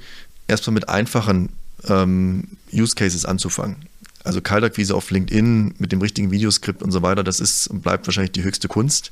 [0.47, 1.49] erstmal mit einfachen
[1.87, 3.77] ähm, Use Cases anzufangen.
[4.23, 8.07] Also Kaltakquise auf LinkedIn mit dem richtigen Videoskript und so weiter, das ist und bleibt
[8.07, 9.11] wahrscheinlich die höchste Kunst.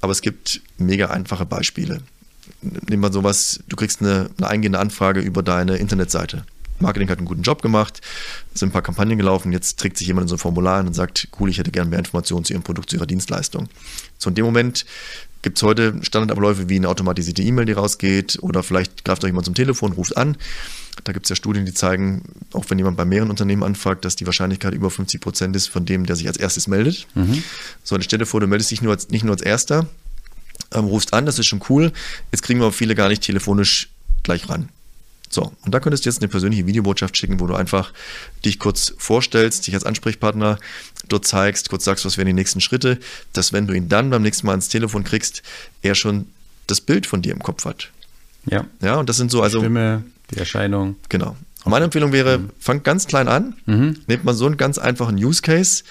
[0.00, 2.02] Aber es gibt mega einfache Beispiele.
[2.62, 6.44] Nehmen wir sowas, du kriegst eine, eine eingehende Anfrage über deine Internetseite.
[6.78, 8.00] Marketing hat einen guten Job gemacht,
[8.52, 11.28] sind ein paar Kampagnen gelaufen, jetzt trägt sich jemand in so ein Formular und sagt,
[11.38, 13.68] cool, ich hätte gerne mehr Informationen zu Ihrem Produkt, zu Ihrer Dienstleistung.
[14.18, 14.84] So in dem Moment
[15.42, 19.46] gibt es heute Standardabläufe wie eine automatisierte E-Mail, die rausgeht oder vielleicht greift euch jemand
[19.46, 20.36] zum Telefon, ruft an.
[21.02, 24.16] Da gibt es ja Studien, die zeigen, auch wenn jemand bei mehreren Unternehmen anfragt, dass
[24.16, 27.06] die Wahrscheinlichkeit über 50 Prozent ist von dem, der sich als erstes meldet.
[27.14, 27.42] Mhm.
[27.82, 29.86] So, stell dir vor, du meldest dich nur als, nicht nur als erster,
[30.72, 31.92] ähm, rufst an, das ist schon cool.
[32.30, 33.90] Jetzt kriegen wir auch viele gar nicht telefonisch
[34.22, 34.68] gleich ran.
[35.34, 37.92] So, und da könntest du jetzt eine persönliche Videobotschaft schicken, wo du einfach
[38.44, 40.58] dich kurz vorstellst, dich als Ansprechpartner
[41.08, 43.00] dort zeigst, kurz sagst, was wären die nächsten Schritte,
[43.32, 45.42] dass wenn du ihn dann beim nächsten Mal ans Telefon kriegst,
[45.82, 46.26] er schon
[46.68, 47.90] das Bild von dir im Kopf hat.
[48.46, 48.66] Ja.
[48.80, 49.58] Ja, und das sind so also.
[49.58, 50.04] Stimme,
[50.34, 50.96] die Erscheinung.
[51.08, 51.36] Genau.
[51.64, 52.50] Und meine Empfehlung wäre, mhm.
[52.58, 54.00] fangt ganz klein an, mhm.
[54.06, 55.84] nehmt mal so einen ganz einfachen Use Case.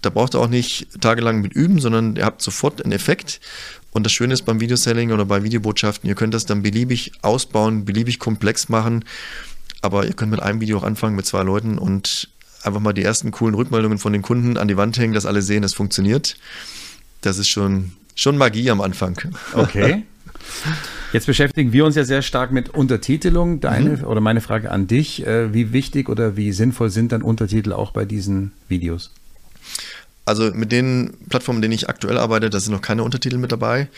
[0.00, 3.40] Da braucht ihr auch nicht tagelang mit üben, sondern ihr habt sofort einen Effekt
[3.90, 7.84] und das Schöne ist beim Videoselling oder bei Videobotschaften, ihr könnt das dann beliebig ausbauen,
[7.84, 9.04] beliebig komplex machen.
[9.80, 12.28] Aber ihr könnt mit einem Video auch anfangen mit zwei Leuten und
[12.62, 15.42] einfach mal die ersten coolen Rückmeldungen von den Kunden an die Wand hängen, dass alle
[15.42, 16.36] sehen, es funktioniert.
[17.20, 19.18] Das ist schon, schon Magie am Anfang.
[19.52, 20.04] Okay.
[21.12, 23.60] Jetzt beschäftigen wir uns ja sehr stark mit Untertitelung.
[23.60, 24.04] Deine mhm.
[24.04, 27.92] oder meine Frage an dich: äh, Wie wichtig oder wie sinnvoll sind dann Untertitel auch
[27.92, 29.10] bei diesen Videos?
[30.24, 33.88] Also mit den Plattformen, denen ich aktuell arbeite, da sind noch keine Untertitel mit dabei.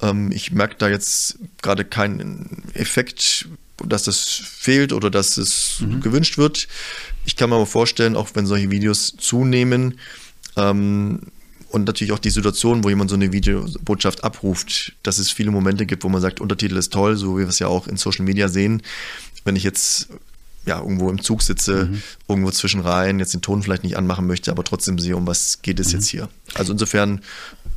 [0.00, 3.46] Ähm, ich merke da jetzt gerade keinen Effekt,
[3.84, 6.00] dass das fehlt oder dass es mhm.
[6.00, 6.68] gewünscht wird.
[7.26, 9.98] Ich kann mir aber vorstellen, auch wenn solche Videos zunehmen
[10.56, 11.20] ähm,
[11.70, 15.86] und natürlich auch die Situation, wo jemand so eine Videobotschaft abruft, dass es viele Momente
[15.86, 18.24] gibt, wo man sagt, Untertitel ist toll, so wie wir es ja auch in Social
[18.24, 18.82] Media sehen.
[19.44, 20.08] Wenn ich jetzt
[20.66, 22.02] ja, irgendwo im Zug sitze, mhm.
[22.28, 25.62] irgendwo zwischen Reihen, jetzt den Ton vielleicht nicht anmachen möchte, aber trotzdem sehe, um was
[25.62, 25.94] geht es mhm.
[25.94, 26.28] jetzt hier.
[26.54, 27.20] Also insofern,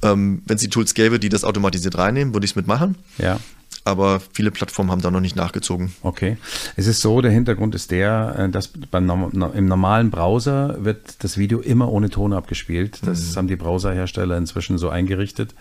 [0.01, 2.95] ähm, wenn es die Tools gäbe, die das automatisiert reinnehmen, würde ich es mitmachen.
[3.19, 3.39] Ja.
[3.85, 5.93] Aber viele Plattformen haben da noch nicht nachgezogen.
[6.03, 6.37] Okay.
[6.75, 9.09] Es ist so, der Hintergrund ist der, äh, dass beim,
[9.53, 12.99] im normalen Browser wird das Video immer ohne Ton abgespielt.
[13.03, 13.35] Das mhm.
[13.35, 15.55] haben die Browserhersteller inzwischen so eingerichtet.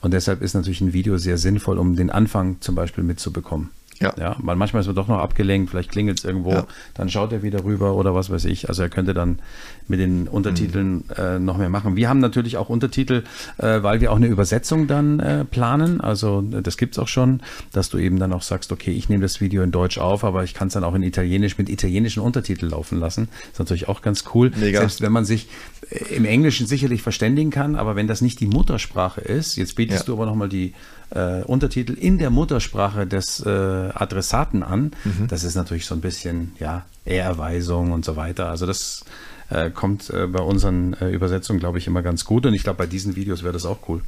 [0.00, 3.70] Und deshalb ist natürlich ein Video sehr sinnvoll, um den Anfang zum Beispiel mitzubekommen.
[4.00, 4.14] Ja.
[4.18, 4.36] ja.
[4.38, 6.66] Weil manchmal ist man doch noch abgelenkt, vielleicht klingelt es irgendwo, ja.
[6.94, 8.68] dann schaut er wieder rüber oder was weiß ich.
[8.68, 9.38] Also er könnte dann
[9.86, 11.02] mit den Untertiteln mhm.
[11.16, 11.96] äh, noch mehr machen.
[11.96, 13.24] Wir haben natürlich auch Untertitel,
[13.58, 16.00] äh, weil wir auch eine Übersetzung dann äh, planen.
[16.00, 17.40] Also das gibt es auch schon,
[17.72, 20.44] dass du eben dann auch sagst, okay, ich nehme das Video in Deutsch auf, aber
[20.44, 23.28] ich kann es dann auch in Italienisch mit italienischen Untertiteln laufen lassen.
[23.30, 24.50] Das ist natürlich auch ganz cool.
[24.56, 24.80] Mega.
[24.80, 25.48] Selbst wenn man sich
[25.90, 30.00] äh, im Englischen sicherlich verständigen kann, aber wenn das nicht die Muttersprache ist, jetzt bietest
[30.00, 30.06] ja.
[30.06, 30.74] du aber nochmal die
[31.10, 34.92] äh, Untertitel in der Muttersprache des äh, Adressaten an.
[35.04, 35.28] Mhm.
[35.28, 38.48] Das ist natürlich so ein bisschen, ja, Ehrerweisung und so weiter.
[38.48, 39.04] Also das
[39.50, 42.46] äh, kommt äh, bei unseren äh, Übersetzungen, glaube ich, immer ganz gut.
[42.46, 44.02] Und ich glaube, bei diesen Videos wäre das auch cool.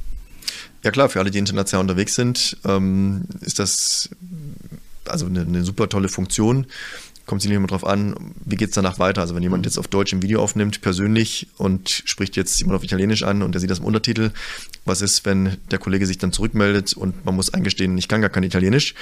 [0.83, 4.09] Ja klar, für alle, die international unterwegs sind, ähm, ist das
[5.05, 6.67] also eine, eine super tolle Funktion
[7.27, 9.21] kommt es nicht immer darauf an, wie geht es danach weiter.
[9.21, 9.65] Also wenn jemand mhm.
[9.65, 13.53] jetzt auf Deutsch ein Video aufnimmt, persönlich und spricht jetzt jemand auf Italienisch an und
[13.53, 14.31] der sieht das im Untertitel,
[14.85, 18.29] was ist, wenn der Kollege sich dann zurückmeldet und man muss eingestehen, ich kann gar
[18.29, 18.95] kein Italienisch,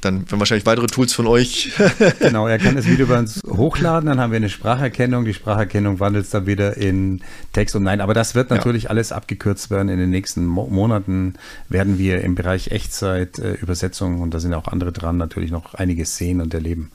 [0.00, 1.72] dann werden wahrscheinlich weitere Tools von euch.
[2.18, 6.00] genau, er kann das Video bei uns hochladen, dann haben wir eine Spracherkennung, die Spracherkennung
[6.00, 7.20] wandelt es dann wieder in
[7.52, 8.90] Text und nein, aber das wird natürlich ja.
[8.90, 9.88] alles abgekürzt werden.
[9.88, 11.34] In den nächsten Mo Monaten
[11.68, 15.74] werden wir im Bereich Echtzeit, äh, Übersetzung und da sind auch andere dran, natürlich noch
[15.74, 16.90] einiges sehen und erleben.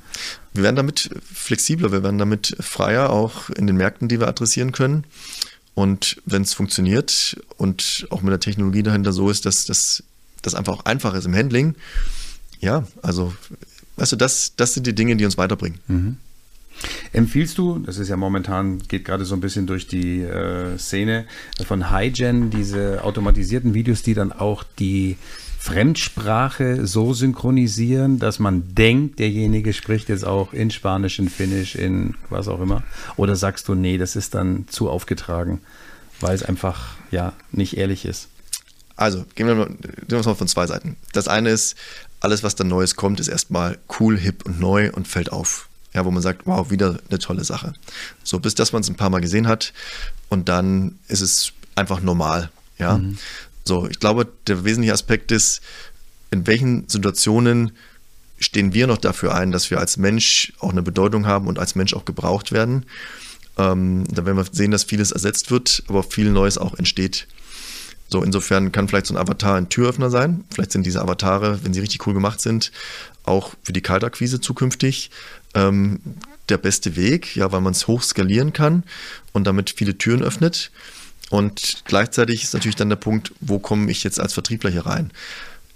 [0.53, 4.71] Wir werden damit flexibler, wir werden damit freier, auch in den Märkten, die wir adressieren
[4.71, 5.05] können.
[5.75, 10.73] Und wenn es funktioniert und auch mit der Technologie dahinter so ist, dass das einfach
[10.73, 11.75] auch einfach ist im Handling,
[12.59, 13.33] ja, also,
[13.97, 15.79] weißt du, das, das sind die Dinge, die uns weiterbringen.
[15.87, 16.17] Mhm.
[17.11, 21.25] Empfiehlst du, das ist ja momentan, geht gerade so ein bisschen durch die äh, Szene
[21.65, 25.17] von HiGen, diese automatisierten Videos, die dann auch die
[25.63, 32.15] Fremdsprache so synchronisieren, dass man denkt, derjenige spricht jetzt auch in Spanisch, in Finnisch, in
[32.29, 32.83] was auch immer?
[33.15, 35.61] Oder sagst du, nee, das ist dann zu aufgetragen,
[36.19, 38.27] weil es einfach ja nicht ehrlich ist?
[38.97, 40.97] Also, gehen wir mal, gehen wir mal von zwei Seiten.
[41.13, 41.77] Das eine ist,
[42.19, 45.69] alles, was da Neues kommt, ist erstmal cool, hip und neu und fällt auf.
[45.93, 47.73] ja, wo man sagt, wow, wieder eine tolle Sache.
[48.21, 49.71] So, bis dass man es ein paar Mal gesehen hat
[50.27, 52.97] und dann ist es einfach normal, ja.
[52.97, 53.17] Mhm.
[53.63, 55.61] So, ich glaube, der wesentliche Aspekt ist,
[56.31, 57.71] in welchen Situationen
[58.39, 61.75] stehen wir noch dafür ein, dass wir als Mensch auch eine Bedeutung haben und als
[61.75, 62.85] Mensch auch gebraucht werden.
[63.57, 67.27] Ähm, da werden wir sehen, dass vieles ersetzt wird, aber viel Neues auch entsteht.
[68.09, 70.43] So, insofern kann vielleicht so ein Avatar ein Türöffner sein.
[70.53, 72.71] Vielleicht sind diese Avatare, wenn sie richtig cool gemacht sind,
[73.23, 75.09] auch für die Kaltakquise zukünftig
[75.53, 75.99] ähm,
[76.49, 78.83] der beste Weg, ja, weil man es hoch skalieren kann
[79.31, 80.71] und damit viele Türen öffnet.
[81.33, 85.09] Und gleichzeitig ist natürlich dann der Punkt, wo komme ich jetzt als Vertriebler hier rein?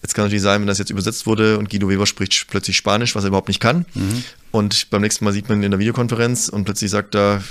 [0.03, 3.15] Jetzt kann natürlich sein, wenn das jetzt übersetzt wurde und Guido Weber spricht plötzlich Spanisch,
[3.15, 3.87] was er überhaupt nicht kann.
[3.95, 4.23] Mhm.
[4.51, 7.43] Und beim nächsten Mal sieht man ihn in der Videokonferenz und plötzlich sagt er,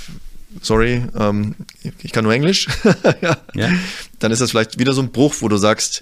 [0.61, 1.55] sorry, ähm,
[2.01, 2.67] ich kann nur Englisch,
[3.21, 3.39] ja.
[3.53, 3.69] ja.
[4.19, 6.01] dann ist das vielleicht wieder so ein Bruch, wo du sagst,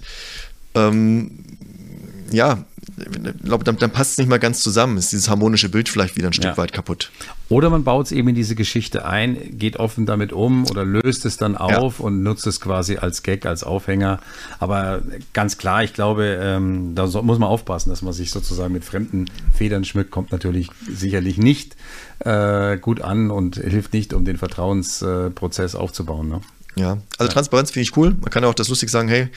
[0.76, 1.32] ähm,
[2.30, 2.64] ja,
[2.96, 4.96] ich glaube, dann, dann passt es nicht mal ganz zusammen.
[4.96, 6.56] Ist dieses harmonische Bild vielleicht wieder ein Stück ja.
[6.56, 7.10] weit kaputt.
[7.48, 11.26] Oder man baut es eben in diese Geschichte ein, geht offen damit um oder löst
[11.26, 12.04] es dann auf ja.
[12.04, 14.18] und nutzt es quasi als Gag, als Aufhänger.
[14.58, 18.84] Aber ganz klar, ich glaube, ähm, da muss man aufpassen, dass man sich sozusagen mit
[18.84, 21.76] fremden Federn schmückt, kommt natürlich sicherlich nicht
[22.20, 26.28] äh, gut an und hilft nicht, um den Vertrauensprozess äh, aufzubauen.
[26.28, 26.40] Ne?
[26.78, 28.14] Ja, also Transparenz finde ich cool.
[28.20, 29.28] Man kann auch das lustig sagen, hey,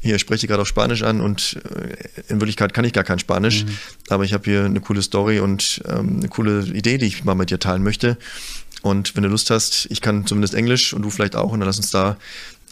[0.00, 3.18] hier ich spreche gerade auf Spanisch an und äh, in Wirklichkeit kann ich gar kein
[3.18, 3.76] Spanisch, mhm.
[4.08, 7.34] aber ich habe hier eine coole Story und ähm, eine coole Idee, die ich mal
[7.34, 8.16] mit dir teilen möchte.
[8.80, 11.66] Und wenn du Lust hast, ich kann zumindest Englisch und du vielleicht auch und dann
[11.66, 12.16] lass uns da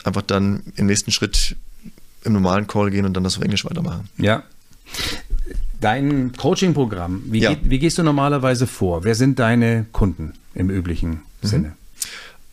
[0.05, 1.57] einfach dann im nächsten Schritt
[2.25, 4.09] im normalen Call gehen und dann das auf Englisch weitermachen.
[4.17, 4.43] Ja.
[5.81, 7.57] Dein Coaching-Programm, wie, ja.
[7.63, 9.05] wie, gehst du normalerweise vor?
[9.05, 11.47] Wer sind deine Kunden im üblichen mhm.
[11.47, 11.73] Sinne?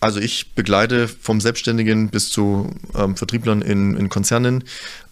[0.01, 4.63] Also ich begleite vom Selbstständigen bis zu ähm, Vertrieblern in, in Konzernen,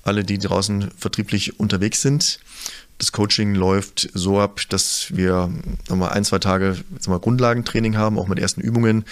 [0.04, 2.40] alle, die draußen vertrieblich unterwegs sind
[3.00, 5.50] das Coaching läuft so ab, dass wir
[5.90, 9.06] mal ein, zwei Tage mal, Grundlagentraining haben, auch mit ersten Übungen,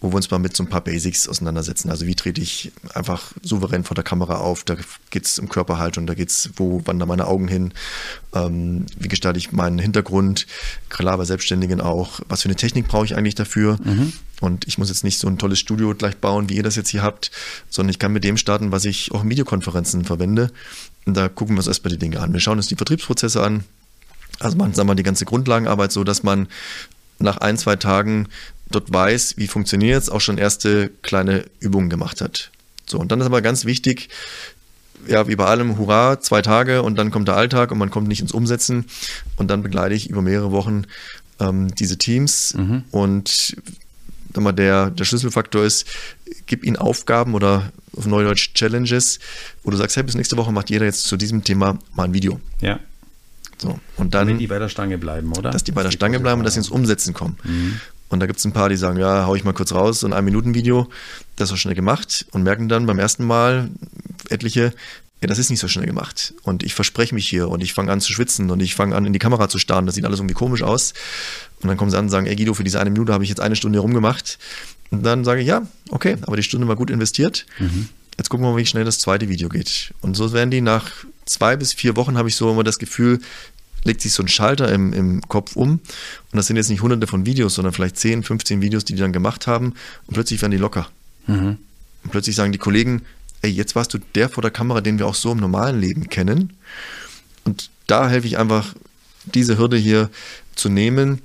[0.00, 1.90] wo wir uns mal mit so ein paar Basics auseinandersetzen.
[1.90, 4.76] Also wie trete ich einfach souverän vor der Kamera auf, da
[5.10, 7.72] geht es um Körperhaltung, da geht es, wo wandern meine Augen hin,
[8.34, 10.46] ähm, wie gestalte ich meinen Hintergrund,
[10.88, 13.78] klar bei Selbstständigen auch, was für eine Technik brauche ich eigentlich dafür.
[13.84, 14.14] Mhm.
[14.40, 16.88] Und ich muss jetzt nicht so ein tolles Studio gleich bauen, wie ihr das jetzt
[16.88, 17.30] hier habt,
[17.68, 20.50] sondern ich kann mit dem starten, was ich auch in Videokonferenzen verwende.
[21.06, 22.32] Und da gucken wir uns erstmal die Dinge an.
[22.32, 23.64] Wir schauen uns die Vertriebsprozesse an.
[24.40, 26.48] Also machen wir, die ganze Grundlagenarbeit so, dass man
[27.18, 28.28] nach ein, zwei Tagen
[28.70, 32.50] dort weiß, wie funktioniert es, auch schon erste kleine Übungen gemacht hat.
[32.86, 34.08] So, und dann ist aber ganz wichtig,
[35.06, 38.08] ja, wie bei allem, hurra, zwei Tage und dann kommt der Alltag und man kommt
[38.08, 38.86] nicht ins Umsetzen.
[39.36, 40.84] Und dann begleite ich über mehrere Wochen
[41.40, 42.84] ähm, diese Teams mhm.
[42.90, 43.56] und
[44.36, 45.86] mal, der, der Schlüsselfaktor ist,
[46.46, 49.18] gib ihnen Aufgaben oder auf Neudeutsch Challenges,
[49.62, 52.14] wo du sagst, hey, bis nächste Woche macht jeder jetzt zu diesem Thema mal ein
[52.14, 52.40] Video.
[52.60, 52.80] Ja.
[53.58, 55.50] So, und dann, Damit die bei der Stange bleiben, oder?
[55.50, 57.36] Dass die bei der Stange bleiben und dass sie ins Umsetzen kommen.
[57.44, 57.80] Mhm.
[58.08, 60.06] Und da gibt es ein paar, die sagen, ja, hau ich mal kurz raus, so
[60.06, 60.88] ein Ein-Minuten-Video,
[61.36, 63.70] das ist schnell gemacht und merken dann beim ersten Mal
[64.28, 64.72] etliche,
[65.20, 66.34] ja, das ist nicht so schnell gemacht.
[66.42, 69.06] Und ich verspreche mich hier und ich fange an zu schwitzen und ich fange an,
[69.06, 69.86] in die Kamera zu starren.
[69.86, 70.92] Das sieht alles irgendwie komisch aus.
[71.62, 73.30] Und dann kommen sie an und sagen, ey Guido, für diese eine Minute habe ich
[73.30, 74.38] jetzt eine Stunde rumgemacht.
[74.94, 77.46] Und dann sage ich, ja, okay, aber die Stunde war gut investiert.
[77.58, 77.88] Mhm.
[78.16, 79.92] Jetzt gucken wir mal, wie schnell das zweite Video geht.
[80.00, 80.90] Und so werden die nach
[81.26, 83.20] zwei bis vier Wochen, habe ich so immer das Gefühl,
[83.82, 85.72] legt sich so ein Schalter im, im Kopf um.
[85.72, 85.80] Und
[86.32, 89.12] das sind jetzt nicht hunderte von Videos, sondern vielleicht 10, 15 Videos, die die dann
[89.12, 89.74] gemacht haben.
[90.06, 90.88] Und plötzlich werden die locker.
[91.26, 91.58] Mhm.
[92.04, 93.02] Und plötzlich sagen die Kollegen,
[93.42, 96.08] ey, jetzt warst du der vor der Kamera, den wir auch so im normalen Leben
[96.08, 96.52] kennen.
[97.44, 98.74] Und da helfe ich einfach,
[99.24, 100.10] diese Hürde hier
[100.54, 101.20] zu nehmen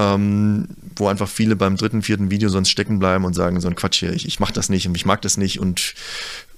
[0.00, 3.74] ähm, wo einfach viele beim dritten, vierten Video sonst stecken bleiben und sagen, so ein
[3.74, 5.94] Quatsch hier, ich, ich mache das nicht und ich mag das nicht und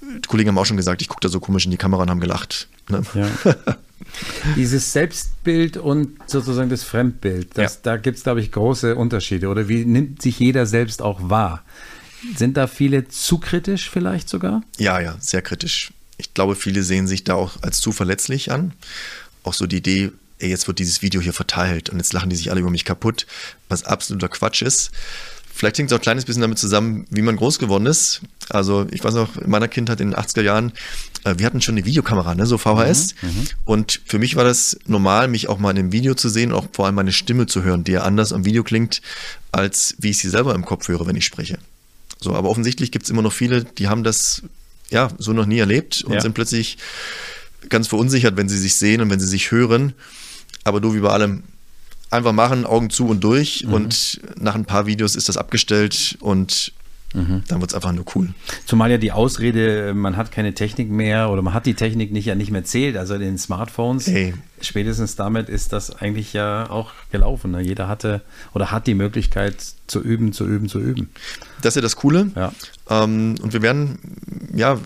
[0.01, 2.11] die Kollegen haben auch schon gesagt, ich gucke da so komisch in die Kamera und
[2.11, 2.69] haben gelacht.
[2.89, 3.03] Ne?
[3.15, 3.29] Ja.
[4.57, 7.81] Dieses Selbstbild und sozusagen das Fremdbild, das, ja.
[7.85, 9.49] da gibt es, glaube ich, große Unterschiede.
[9.49, 11.63] Oder wie nimmt sich jeder selbst auch wahr?
[12.37, 14.63] Sind da viele zu kritisch vielleicht sogar?
[14.77, 15.93] Ja, ja, sehr kritisch.
[16.19, 18.73] Ich glaube, viele sehen sich da auch als zu verletzlich an.
[19.45, 22.37] Auch so die Idee, ey, jetzt wird dieses Video hier verteilt und jetzt lachen die
[22.37, 23.27] sich alle über mich kaputt,
[23.69, 24.91] was absoluter Quatsch ist.
[25.55, 28.23] Vielleicht hängt es auch ein kleines bisschen damit zusammen, wie man groß geworden ist.
[28.49, 30.73] Also ich weiß noch, in meiner Kindheit in den 80er Jahren,
[31.25, 33.15] äh, wir hatten schon eine Videokamera, ne, so VHS.
[33.21, 36.31] Mhm, mhm, und für mich war das normal, mich auch mal in einem Video zu
[36.31, 39.03] sehen, auch vor allem meine Stimme zu hören, die ja anders am Video klingt,
[39.53, 41.59] als wie ich sie selber im Kopf höre, wenn ich spreche.
[42.19, 44.43] So, aber offensichtlich gibt es immer noch viele, die haben das
[44.91, 46.21] ja so noch nie erlebt und ja.
[46.21, 46.79] sind plötzlich
[47.69, 49.95] ganz verunsichert, wenn sie sich sehen und wenn sie sich hören.
[50.65, 51.43] Aber du wie bei allem,
[52.11, 53.65] einfach machen, Augen zu und durch.
[53.67, 53.73] Mhm.
[53.73, 56.73] Und nach ein paar Videos ist das abgestellt und
[57.15, 57.43] Mhm.
[57.49, 58.31] Dann wird es einfach nur cool.
[58.65, 62.25] Zumal ja die Ausrede, man hat keine Technik mehr oder man hat die Technik nicht
[62.25, 64.09] ja nicht mehr zählt, also in den Smartphones.
[64.09, 64.35] Ey.
[64.61, 67.51] Spätestens damit ist das eigentlich ja auch gelaufen.
[67.51, 67.61] Ne?
[67.61, 68.23] Jeder hatte
[68.55, 71.11] oder hat die Möglichkeit zu üben, zu üben, zu üben.
[71.61, 72.31] Das ist ja das Coole.
[72.35, 72.53] Ja.
[72.89, 73.99] Ähm, und wir werden,
[74.55, 74.79] ja,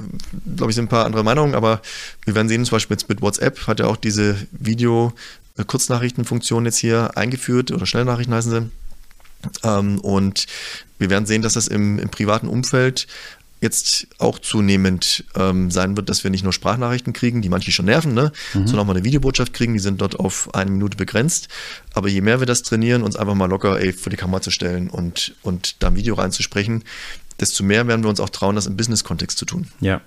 [0.56, 1.80] glaube ich, sind ein paar andere Meinungen, aber
[2.24, 4.36] wir werden sehen, zum Beispiel jetzt mit WhatsApp hat ja auch diese
[5.56, 8.70] Video-Kurznachrichtenfunktion jetzt hier eingeführt oder Schnellnachrichten heißen sie.
[9.62, 10.46] Ähm, und
[10.98, 13.06] wir werden sehen, dass das im, im privaten Umfeld
[13.62, 17.86] jetzt auch zunehmend ähm, sein wird, dass wir nicht nur Sprachnachrichten kriegen, die manche schon
[17.86, 18.30] nerven, ne?
[18.52, 18.66] Mhm.
[18.66, 21.48] sondern auch mal eine Videobotschaft kriegen, die sind dort auf eine Minute begrenzt.
[21.94, 24.50] Aber je mehr wir das trainieren, uns einfach mal locker ey, vor die Kamera zu
[24.50, 26.84] stellen und, und da ein Video reinzusprechen,
[27.40, 29.68] desto mehr werden wir uns auch trauen, das im Business-Kontext zu tun.
[29.80, 30.02] Ja,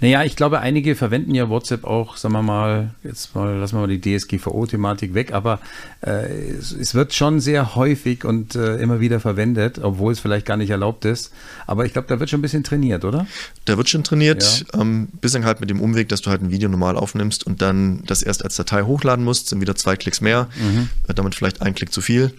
[0.00, 3.86] naja, ich glaube, einige verwenden ja WhatsApp auch, sagen wir mal, jetzt mal, lassen wir
[3.86, 5.60] mal die DSGVO-Thematik weg, aber
[6.00, 10.46] äh, es, es, wird schon sehr häufig und äh, immer wieder verwendet, obwohl es vielleicht
[10.46, 11.32] gar nicht erlaubt ist.
[11.66, 13.26] Aber ich glaube, da wird schon ein bisschen trainiert, oder?
[13.64, 14.80] Da wird schon trainiert, ja.
[14.80, 18.02] ähm, bislang halt mit dem Umweg, dass du halt ein Video normal aufnimmst und dann
[18.06, 20.88] das erst als Datei hochladen musst, sind wieder zwei Klicks mehr, mhm.
[21.08, 22.32] äh, damit vielleicht ein Klick zu viel.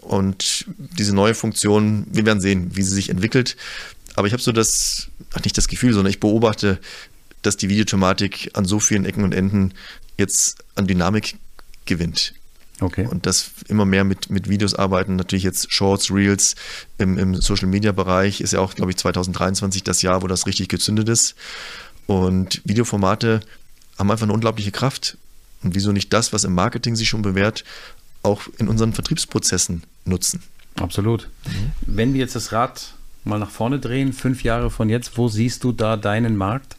[0.00, 0.66] Und
[0.98, 3.56] diese neue Funktion, wir werden sehen, wie sie sich entwickelt.
[4.18, 5.10] Aber ich habe so das,
[5.44, 6.80] nicht das Gefühl, sondern ich beobachte,
[7.42, 9.74] dass die Videothematik an so vielen Ecken und Enden
[10.16, 11.36] jetzt an Dynamik
[11.84, 12.34] gewinnt.
[12.80, 13.06] Okay.
[13.06, 16.56] Und dass immer mehr mit, mit Videos arbeiten, natürlich jetzt Shorts, Reels
[16.98, 20.48] im, im Social Media Bereich ist ja auch, glaube ich, 2023 das Jahr, wo das
[20.48, 21.36] richtig gezündet ist.
[22.08, 23.38] Und Videoformate
[23.98, 25.16] haben einfach eine unglaubliche Kraft.
[25.62, 27.62] Und wieso nicht das, was im Marketing sich schon bewährt,
[28.24, 30.42] auch in unseren Vertriebsprozessen nutzen?
[30.74, 31.28] Absolut.
[31.46, 31.70] Mhm.
[31.82, 32.94] Wenn wir jetzt das Rad
[33.28, 36.76] mal nach vorne drehen, fünf Jahre von jetzt, wo siehst du da deinen Markt?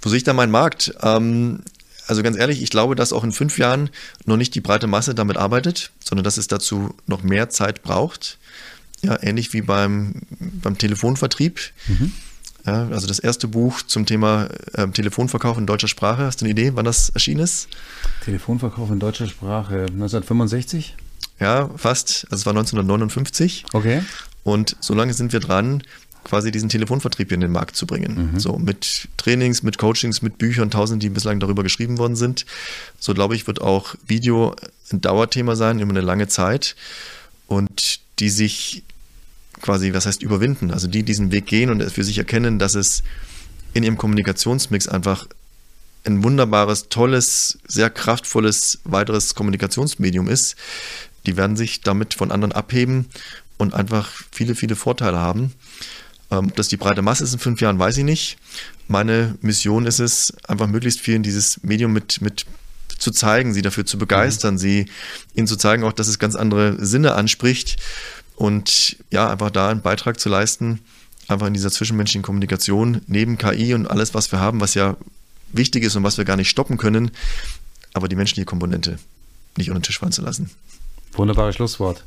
[0.00, 0.94] Wo sehe ich da meinen Markt?
[1.02, 1.60] Ähm,
[2.06, 3.90] also ganz ehrlich, ich glaube, dass auch in fünf Jahren
[4.24, 8.38] noch nicht die breite Masse damit arbeitet, sondern dass es dazu noch mehr Zeit braucht.
[9.02, 11.60] Ja, ähnlich wie beim, beim Telefonvertrieb.
[11.86, 12.12] Mhm.
[12.66, 16.24] Ja, also das erste Buch zum Thema äh, Telefonverkauf in deutscher Sprache.
[16.24, 17.68] Hast du eine Idee, wann das erschienen ist?
[18.24, 20.96] Telefonverkauf in deutscher Sprache 1965?
[21.40, 22.26] Ja, fast.
[22.30, 23.66] Also es war 1959.
[23.72, 24.02] Okay.
[24.48, 25.82] Und so lange sind wir dran,
[26.24, 28.32] quasi diesen Telefonvertrieb in den Markt zu bringen.
[28.32, 28.40] Mhm.
[28.40, 32.46] So mit Trainings, mit Coachings, mit Büchern, tausend, die bislang darüber geschrieben worden sind.
[32.98, 34.56] So glaube ich, wird auch Video
[34.90, 36.76] ein Dauerthema sein, über eine lange Zeit.
[37.46, 38.84] Und die sich
[39.60, 40.70] quasi, was heißt überwinden?
[40.70, 43.02] Also die diesen Weg gehen und für sich erkennen, dass es
[43.74, 45.26] in ihrem Kommunikationsmix einfach
[46.04, 50.56] ein wunderbares, tolles, sehr kraftvolles weiteres Kommunikationsmedium ist.
[51.26, 53.10] Die werden sich damit von anderen abheben
[53.58, 55.52] und einfach viele, viele Vorteile haben.
[56.30, 58.38] Ähm, ob das die breite Masse ist in fünf Jahren, weiß ich nicht.
[58.86, 62.46] Meine Mission ist es, einfach möglichst vielen dieses Medium mit, mit
[62.98, 64.58] zu zeigen, sie dafür zu begeistern, mhm.
[64.58, 64.86] sie
[65.34, 67.76] ihnen zu zeigen, auch dass es ganz andere Sinne anspricht
[68.36, 70.80] und ja, einfach da einen Beitrag zu leisten,
[71.28, 74.96] einfach in dieser zwischenmenschlichen Kommunikation, neben KI und alles, was wir haben, was ja
[75.52, 77.10] wichtig ist und was wir gar nicht stoppen können,
[77.94, 78.98] aber die menschliche Komponente
[79.56, 80.50] nicht unter den Tisch fallen zu lassen.
[81.12, 82.04] Wunderbares Schlusswort.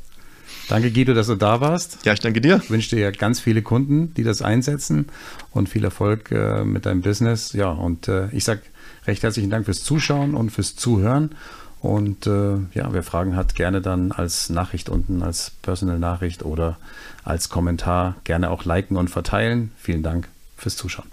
[0.68, 1.98] Danke, Guido, dass du da warst.
[2.04, 2.60] Ja, ich danke dir.
[2.62, 5.06] Ich wünsche dir ganz viele Kunden, die das einsetzen
[5.50, 7.52] und viel Erfolg äh, mit deinem Business.
[7.52, 8.62] Ja, und äh, ich sage
[9.06, 11.34] recht herzlichen Dank fürs Zuschauen und fürs Zuhören.
[11.80, 16.78] Und äh, ja, wer Fragen hat, gerne dann als Nachricht unten, als Personal-Nachricht oder
[17.24, 19.72] als Kommentar gerne auch liken und verteilen.
[19.76, 21.08] Vielen Dank fürs Zuschauen.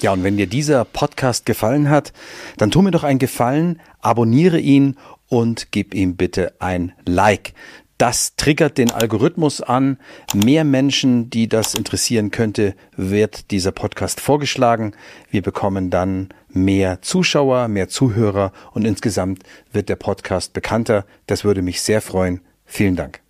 [0.00, 2.12] Ja, und wenn dir dieser Podcast gefallen hat,
[2.58, 4.96] dann tu mir doch einen Gefallen, abonniere ihn
[5.28, 7.54] und gib ihm bitte ein Like.
[7.98, 9.98] Das triggert den Algorithmus an.
[10.34, 14.92] Mehr Menschen, die das interessieren könnte, wird dieser Podcast vorgeschlagen.
[15.30, 21.06] Wir bekommen dann mehr Zuschauer, mehr Zuhörer und insgesamt wird der Podcast bekannter.
[21.26, 22.40] Das würde mich sehr freuen.
[22.66, 23.25] Vielen Dank.